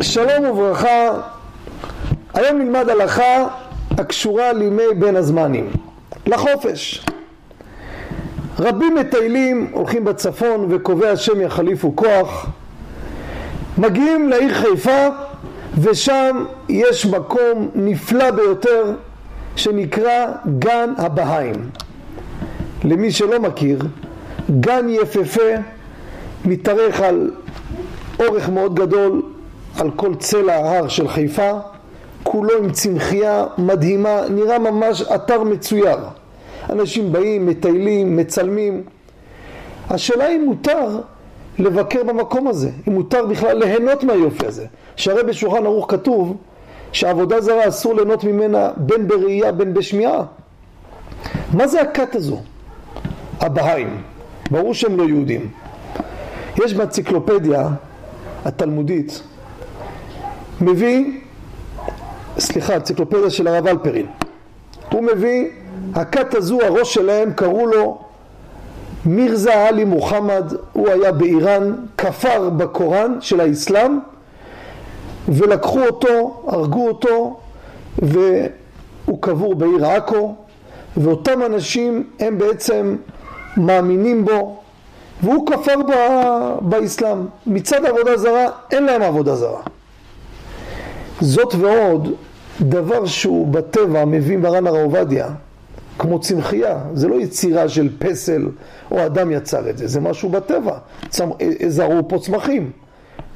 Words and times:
שלום 0.00 0.44
וברכה, 0.44 1.10
היום 2.34 2.58
נלמד 2.58 2.88
הלכה 2.88 3.48
הקשורה 3.90 4.52
לימי 4.52 4.82
בין 4.98 5.16
הזמנים, 5.16 5.70
לחופש. 6.26 7.04
רבים 8.58 8.94
מטיילים, 8.94 9.70
הולכים 9.72 10.04
בצפון 10.04 10.66
וקובע 10.70 11.10
השם 11.10 11.40
יחליפו 11.40 11.96
כוח, 11.96 12.46
מגיעים 13.78 14.28
לעיר 14.28 14.54
חיפה 14.54 15.08
ושם 15.80 16.44
יש 16.68 17.06
מקום 17.06 17.70
נפלא 17.74 18.30
ביותר 18.30 18.94
שנקרא 19.56 20.26
גן 20.58 20.92
הבהאים. 20.96 21.70
למי 22.84 23.12
שלא 23.12 23.40
מכיר, 23.40 23.78
גן 24.60 24.86
יפהפה 24.88 25.50
מתארך 26.44 27.00
על 27.00 27.30
אורך 28.20 28.48
מאוד 28.48 28.74
גדול 28.74 29.22
על 29.76 29.90
כל 29.90 30.14
צלע 30.14 30.54
ההר 30.54 30.88
של 30.88 31.08
חיפה, 31.08 31.50
כולו 32.22 32.58
עם 32.58 32.72
צמחייה 32.72 33.46
מדהימה, 33.58 34.20
נראה 34.30 34.58
ממש 34.58 35.02
אתר 35.02 35.42
מצויר. 35.42 35.98
אנשים 36.70 37.12
באים, 37.12 37.46
מטיילים, 37.46 38.16
מצלמים. 38.16 38.82
השאלה 39.90 40.28
אם 40.28 40.44
מותר 40.46 41.00
לבקר 41.58 42.04
במקום 42.04 42.48
הזה, 42.48 42.70
אם 42.88 42.92
מותר 42.92 43.26
בכלל 43.26 43.58
ליהנות 43.58 44.04
מהיופי 44.04 44.46
הזה. 44.46 44.66
שהרי 44.96 45.22
בשולחן 45.22 45.66
ערוך 45.66 45.86
כתוב 45.88 46.36
שעבודה 46.92 47.40
זרה 47.40 47.68
אסור 47.68 47.94
ליהנות 47.94 48.24
ממנה 48.24 48.70
בין 48.76 49.08
בראייה 49.08 49.52
בין 49.52 49.74
בשמיעה. 49.74 50.22
מה 51.52 51.66
זה 51.66 51.80
הכת 51.80 52.14
הזו? 52.14 52.40
הבהאים. 53.40 54.02
ברור 54.50 54.74
שהם 54.74 54.96
לא 54.96 55.02
יהודים. 55.02 55.48
יש 56.64 56.74
באנציקלופדיה 56.74 57.68
התלמודית 58.44 59.22
מביא, 60.60 61.20
סליחה, 62.38 62.76
אנציקלופדיה 62.76 63.30
של 63.30 63.48
הרב 63.48 63.66
אלפרין. 63.66 64.06
הוא 64.92 65.02
מביא, 65.02 65.48
הכת 65.94 66.34
הזו, 66.34 66.60
הראש 66.62 66.94
שלהם 66.94 67.32
קראו 67.32 67.66
לו 67.66 67.98
מירזה 69.06 69.66
עלי 69.68 69.84
מוחמד, 69.84 70.52
הוא 70.72 70.88
היה 70.88 71.12
באיראן, 71.12 71.74
כפר 71.98 72.50
בקוראן 72.50 73.16
של 73.20 73.40
האסלאם 73.40 73.98
ולקחו 75.28 75.80
אותו, 75.80 76.42
הרגו 76.46 76.88
אותו 76.88 77.40
והוא 77.98 79.18
קבור 79.22 79.54
בעיר 79.54 79.86
עכו 79.86 80.34
ואותם 80.96 81.42
אנשים 81.42 82.04
הם 82.20 82.38
בעצם 82.38 82.96
מאמינים 83.56 84.24
בו 84.24 84.60
והוא 85.22 85.46
כפר 85.46 85.74
באסלאם. 86.60 87.26
מצד 87.46 87.84
עבודה 87.84 88.16
זרה 88.16 88.46
אין 88.70 88.84
להם 88.84 89.02
עבודה 89.02 89.34
זרה. 89.34 89.60
זאת 91.20 91.54
ועוד, 91.54 92.08
דבר 92.60 93.06
שהוא 93.06 93.46
בטבע 93.46 94.04
מביא 94.04 94.36
מרן 94.36 94.66
הרב 94.66 94.76
עובדיה, 94.76 95.28
כמו 95.98 96.20
צמחייה, 96.20 96.78
זה 96.94 97.08
לא 97.08 97.14
יצירה 97.14 97.68
של 97.68 97.88
פסל 97.98 98.48
או 98.90 99.06
אדם 99.06 99.30
יצר 99.30 99.70
את 99.70 99.78
זה, 99.78 99.86
זה 99.86 100.00
משהו 100.00 100.28
בטבע, 100.28 100.78
צמ... 101.08 101.30
זרעו 101.68 102.08
פה 102.08 102.18
צמחים, 102.18 102.70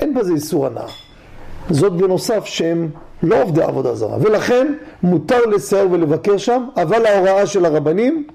אין 0.00 0.14
בזה 0.14 0.32
איסור 0.32 0.66
הנאה. 0.66 0.86
זאת 1.70 1.92
בנוסף 1.92 2.44
שהם 2.44 2.88
לא 3.22 3.42
עובדי 3.42 3.62
עבודה 3.62 3.94
זרה, 3.94 4.16
ולכן 4.20 4.74
מותר 5.02 5.40
לסייר 5.46 5.88
ולבקר 5.90 6.36
שם, 6.36 6.64
אבל 6.76 7.06
ההוראה 7.06 7.46
של 7.46 7.64
הרבנים 7.64 8.26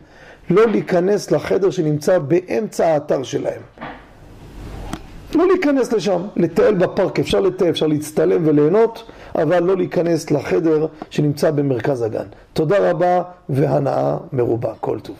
לא 0.49 0.67
להיכנס 0.67 1.31
לחדר 1.31 1.69
שנמצא 1.69 2.19
באמצע 2.19 2.87
האתר 2.87 3.23
שלהם. 3.23 3.61
לא 5.35 5.47
להיכנס 5.47 5.93
לשם, 5.93 6.21
לטייל 6.35 6.75
בפארק, 6.75 7.19
אפשר 7.19 7.39
לטייל, 7.39 7.69
אפשר 7.69 7.87
להצטלם 7.87 8.47
וליהנות, 8.47 9.03
אבל 9.35 9.63
לא 9.63 9.77
להיכנס 9.77 10.31
לחדר 10.31 10.87
שנמצא 11.09 11.51
במרכז 11.51 12.01
הגן. 12.01 12.25
תודה 12.53 12.91
רבה 12.91 13.21
והנאה 13.49 14.17
מרובה, 14.33 14.73
כל 14.79 14.99
טוב. 14.99 15.15